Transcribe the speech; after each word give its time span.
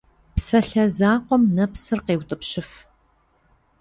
Псалъэ 0.35 0.83
закъуэм 0.95 1.43
нэпсыр 1.55 1.99
къеутӏыпщыф. 2.05 2.69